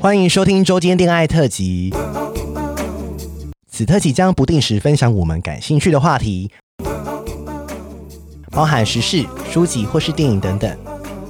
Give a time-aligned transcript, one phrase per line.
[0.00, 1.92] 欢迎收听周间恋爱特辑。
[3.68, 6.48] 此特辑将不定时分享我们感兴趣的话题，
[8.52, 10.78] 包含时事、书籍或是电影等等。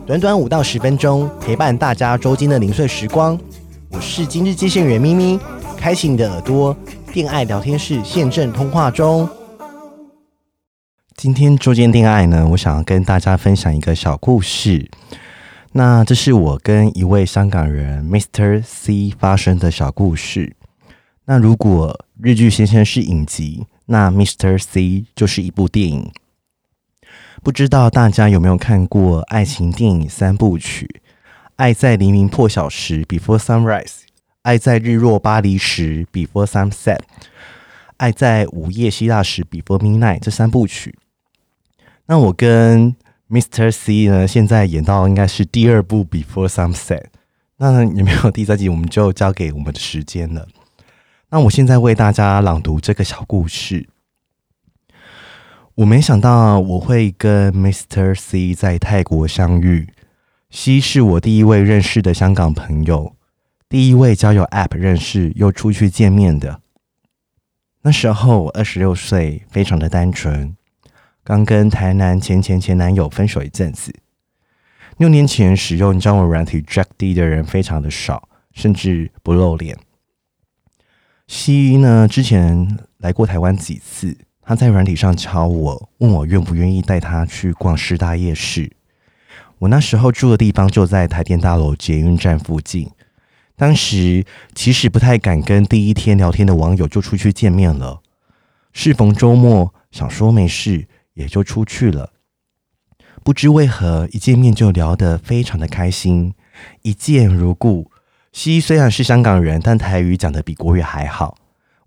[0.06, 3.40] 短短五到十分钟，陪伴大家周间的零碎时光。
[3.88, 5.40] 我是今日接线员咪咪，
[5.78, 6.76] 开启你的耳朵，
[7.14, 9.26] 恋爱聊天室现正通话中。
[11.16, 14.90] 今天周间恋爱呢，我想要跟大家分享一个小故事。
[15.72, 18.62] 那这是我跟一位香港人 Mr.
[18.62, 20.56] C 发生的小故事。
[21.26, 24.58] 那如果日剧先生是影集，那 Mr.
[24.58, 26.10] C 就是一部电影。
[27.42, 31.02] 不知道大家有没有看过爱情电影三部曲？
[31.56, 34.00] 爱在黎明破晓时 （Before Sunrise），
[34.42, 37.00] 爱在日落巴黎时 （Before Sunset），
[37.98, 40.98] 爱在午夜希腊时 （Before Midnight） 这三部曲。
[42.06, 42.96] 那我跟
[43.28, 43.70] Mr.
[43.70, 47.04] C 呢，现在演到应该是第二部 Before Sunset。
[47.58, 50.46] 那有没有第三集，我们就交给我们的时间了。
[51.30, 53.88] 那我现在为大家朗读这个小故事。
[55.74, 58.14] 我没想到我会跟 Mr.
[58.14, 59.88] C 在泰国相遇。
[60.50, 63.14] C 是我第一位认识的香港朋友，
[63.68, 66.62] 第一位交友 App 认识又出去见面的。
[67.82, 70.56] 那时候我二十六岁，非常的单纯。
[71.28, 73.94] 刚跟台南前前前男友分手一阵子，
[74.96, 79.76] 六年前使用交友软体 Jack D 的人非常的少，甚至不露脸。
[81.26, 88.72] C 呢，之前来过台湾几次，他在软体上敲我，问我愿不愿意带他去逛师大夜市。
[89.58, 92.88] 我那时候住的地方就在台电大楼捷运站附近，
[93.54, 98.00] 当时其实不太敢跟第一天聊天的网友就出去见面了。
[98.72, 100.88] 适逢周末，想说没事。
[101.18, 102.12] 也就出去了，
[103.24, 106.32] 不知为何一见面就聊得非常的开心，
[106.82, 107.90] 一见如故。
[108.32, 111.36] C 虽然是香港人，但台语讲得比国语还好。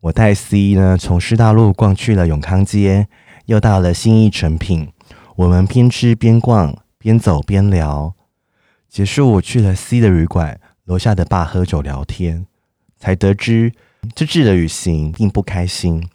[0.01, 3.07] 我带 C 呢从师大路逛去了永康街，
[3.45, 4.91] 又到了新义成品。
[5.37, 8.13] 我们边吃边逛，边走边聊。
[8.89, 12.45] 结束，我去了 C 的旅馆楼下的爸喝酒聊天，
[12.97, 13.71] 才得知
[14.13, 16.09] 这次的旅行并不开心。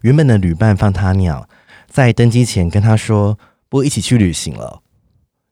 [0.00, 1.48] 原本的旅伴放他鸟。
[1.90, 3.36] 在登机前跟他说
[3.68, 4.80] 不一起去旅行了。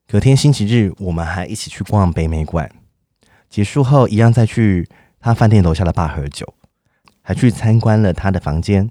[0.06, 2.70] 隔天星期日，我们还一起去逛北美馆。
[3.50, 4.88] 结束后，一样再去
[5.18, 6.54] 他饭店楼下的吧喝酒，
[7.22, 8.88] 还去参观了他的房间。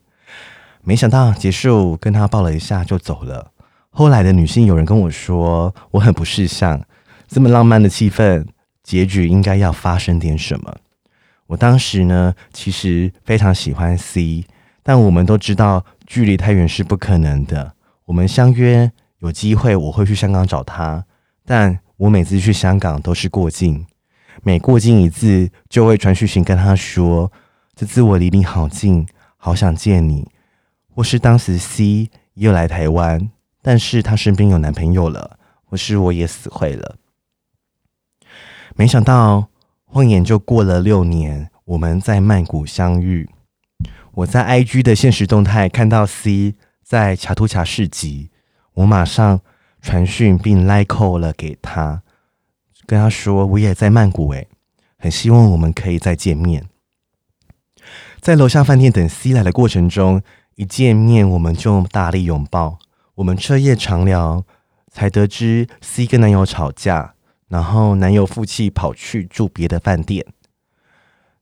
[0.84, 3.52] 没想到结束跟他抱了一下就走了。
[3.92, 6.84] 后来的女性有人跟我说，我很不识相，
[7.30, 8.46] 这么浪漫的气氛，
[8.84, 10.76] 结局应该要发生点什么。
[11.48, 14.46] 我当时呢，其实非常喜欢 C。
[14.84, 17.74] 但我们都知道，距离太远是不可能的。
[18.06, 21.06] 我们相约有机会，我会去香港找他。
[21.46, 23.86] 但我每次去香港都是过境，
[24.42, 27.32] 每过境一次就会传讯息跟他说
[27.76, 30.28] ：“这次我离你好近，好想见你。”
[30.96, 33.30] 或是当时 C 又来台湾，
[33.62, 36.96] 但是他身边有男朋友了，或是我也死会了。
[38.76, 39.50] 没想到，
[39.86, 43.30] 晃眼就过了六年，我们在曼谷相遇。
[44.18, 48.32] 我在 IG 的现实动态看到 C 在恰图恰市集，
[48.74, 49.42] 我马上
[49.80, 52.02] 传讯并 like 了给他，
[52.88, 54.48] 跟他说我也在曼谷诶，
[54.98, 56.66] 很希望我们可以再见面。
[58.20, 60.24] 在楼下饭店等 C 来的过程中，
[60.56, 62.80] 一见面我们就大力拥抱，
[63.16, 64.44] 我们彻夜长聊，
[64.92, 67.14] 才得知 C 跟男友吵架，
[67.50, 70.26] 然后男友负气跑去住别的饭店。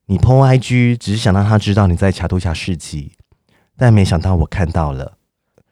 [0.08, 3.12] 你 po IG 只是想让他知道你在恰图恰市集，
[3.76, 5.18] 但没想到我看到了。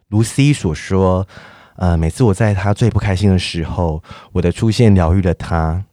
[0.09, 1.29] 如 C 所说，
[1.77, 4.03] 呃，每次我在他最不开心的时候，
[4.33, 5.85] 我的出现疗愈了他。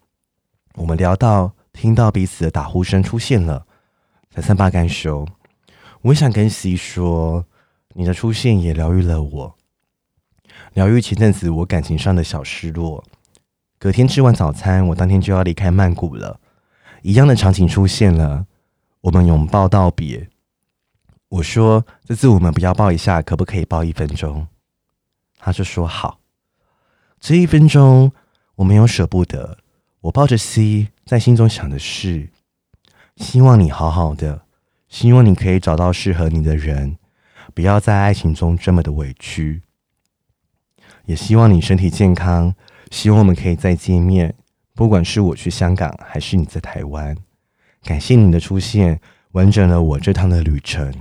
[0.74, 3.68] 我们聊到听到彼此的打呼声出现了，
[4.34, 5.28] 才善罢甘休。
[6.02, 7.46] 我想跟 C 说，
[7.94, 9.56] 你的出现也疗愈了我，
[10.74, 13.04] 疗愈前阵子我感情上的小失落。
[13.78, 16.40] 隔天吃完早餐，我当天就要离开曼谷了。
[17.02, 18.46] 一样的场景出现了，
[19.02, 20.30] 我们拥抱道别。
[21.30, 24.48] 我说：“这次我们不要抱一下，可不可以抱一分钟？”
[25.40, 26.20] 他就说：“好。”
[27.20, 28.12] 这一分钟，
[28.56, 29.60] 我没有舍不得。
[30.02, 32.30] 我抱着 C，在心中想的是：
[33.16, 34.44] 希望你好好的，
[34.90, 36.98] 希望你可以找到适合你的人，
[37.54, 39.62] 不要在爱情中这么的委屈。
[41.06, 42.56] 也希望你身体健康，
[42.90, 44.36] 希望我们可以再见面。
[44.82, 47.16] 不管是我去香港，还是你在台湾，
[47.84, 49.00] 感谢你的出现，
[49.34, 50.92] 完整了我这趟的旅程。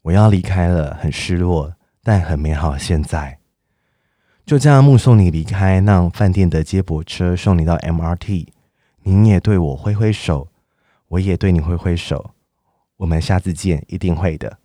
[0.00, 2.78] 我要离开了，很失落，但很美好。
[2.78, 3.38] 现在
[4.46, 8.46] 就这样目送你离开，让饭店的接驳车送你到 MRT。
[9.02, 10.48] 你也对我挥挥手，
[11.08, 12.30] 我也对你挥挥手。
[12.96, 14.56] 我们下次见，一定会的。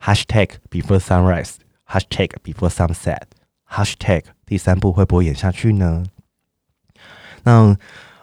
[0.00, 6.02] Hashtag before sunrise，Hashtag before sunset，Hashtag 第三部会不会演下去呢？
[7.42, 7.76] 那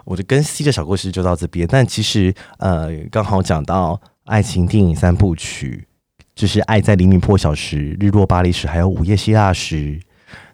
[0.05, 1.67] 我的跟 C 的小故事就到这边。
[1.69, 5.87] 但其实呃，刚好讲到爱情电影三部曲，
[6.35, 9.75] 就是《爱在黎明破晓时》、《日落巴黎时》还有《午夜希腊时》。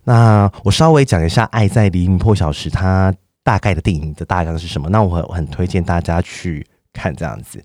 [0.04, 3.14] 那我稍微讲一下《爱在黎明破晓时》它
[3.44, 4.90] 大概的电影的大纲是什么？
[4.90, 7.64] 那我很很推荐大家去看这样子。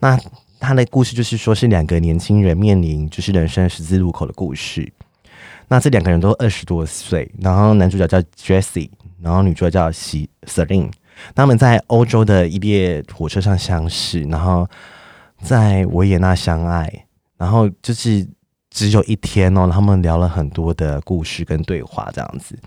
[0.00, 0.18] 那
[0.58, 4.90] 他的故事就是说是两个年轻人面临就是人生十字路口的故事。
[5.68, 8.88] 那这两个人都二十多岁，然后男主角叫 Jesse，
[9.20, 10.90] 然后女主角叫西 Celine。
[11.34, 14.68] 他们在欧洲的一列火车上相识，然后
[15.42, 17.06] 在维也纳相爱，
[17.38, 18.26] 然后就是
[18.70, 22.58] 只有一天哦，他们聊了很多的故事跟对话这样子。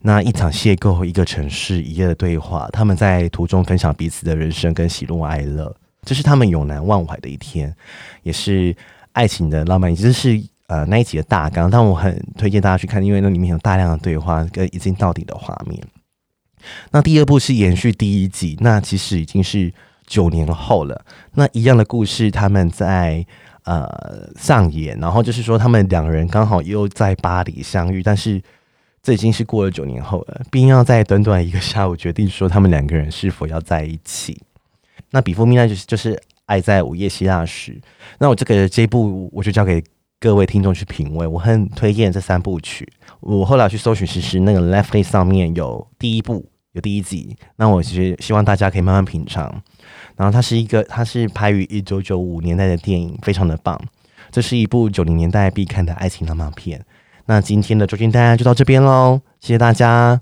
[0.00, 5.74] 那一场邂逅，一个城市，一夜的对话，他们在途中分享彼此的人生跟喜怒哀乐。
[6.02, 7.74] 这是他们永难忘怀的一天，
[8.22, 8.74] 也是
[9.12, 11.68] 爱情的浪漫，也就是呃那一集的大纲。
[11.68, 15.82] 但我很推荐大家去看，因为那里面有大量的对话跟一镜到底的画面。
[16.90, 19.72] 那第二部是延续第一集，那其实已经是
[20.06, 21.04] 九年后了。
[21.34, 23.24] 那一样的故事，他们在
[23.64, 28.42] 呃上演，然后就是说他们两个人刚好又在巴黎相遇，但是
[29.02, 34.42] 这已经是过了九年后了，并要在短短一个下午决定说他们两个人是否要在一起。
[35.10, 37.80] 那比夫米娜，就是就是爱在午夜希腊时。
[38.18, 39.82] 那我这个这一部我就交给
[40.20, 41.26] 各位听众去品味。
[41.26, 42.88] 我很推荐这三部曲。
[43.20, 47.36] 我后来去搜寻，其实那个 Netflix 上面有第一部，有第一集。
[47.56, 49.62] 那我其实希望大家可以慢慢品尝。
[50.16, 53.80] 然后它是一个，它是拍于一九九五年代的电影，非常的棒。
[54.30, 56.84] 这是一部九零年代必看的爱情浪漫片。
[57.26, 60.20] 那今天的周间大家就到这边喽，谢谢大家。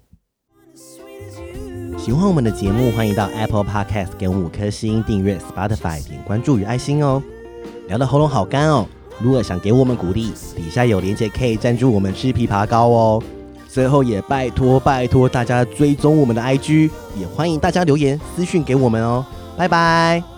[1.97, 7.23] 喜欢我们的节目，欢迎到 Apple Podcast 给我们五颗星，订阅 Spotify 点关注与爱心哦。
[7.89, 8.87] 聊得喉咙好干哦，
[9.19, 13.23] 如果想给我们鼓励，底下有链接可以赞助我们吃枇杷膏哦。
[13.69, 19.25] 最后也拜托拜托大家追踪我们的 IG，也欢迎大家留言私讯给我们哦。
[19.57, 20.36] 拜拜。